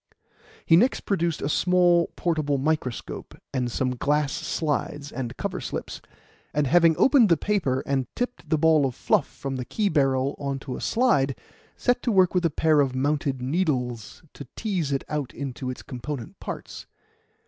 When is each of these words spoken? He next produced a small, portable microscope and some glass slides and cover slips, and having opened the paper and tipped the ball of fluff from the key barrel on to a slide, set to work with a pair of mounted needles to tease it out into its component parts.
He 0.65 0.75
next 0.75 1.01
produced 1.01 1.43
a 1.43 1.47
small, 1.47 2.09
portable 2.15 2.57
microscope 2.57 3.37
and 3.53 3.71
some 3.71 3.91
glass 3.95 4.33
slides 4.33 5.11
and 5.11 5.37
cover 5.37 5.61
slips, 5.61 6.01
and 6.55 6.65
having 6.65 6.95
opened 6.97 7.29
the 7.29 7.37
paper 7.37 7.83
and 7.85 8.07
tipped 8.15 8.49
the 8.49 8.57
ball 8.57 8.87
of 8.87 8.95
fluff 8.95 9.27
from 9.27 9.57
the 9.57 9.63
key 9.63 9.89
barrel 9.89 10.35
on 10.39 10.57
to 10.61 10.75
a 10.75 10.81
slide, 10.81 11.37
set 11.77 12.01
to 12.01 12.11
work 12.11 12.33
with 12.33 12.45
a 12.47 12.49
pair 12.49 12.81
of 12.81 12.95
mounted 12.95 13.43
needles 13.43 14.23
to 14.33 14.47
tease 14.55 14.91
it 14.91 15.03
out 15.07 15.35
into 15.35 15.69
its 15.69 15.83
component 15.83 16.39
parts. 16.39 16.87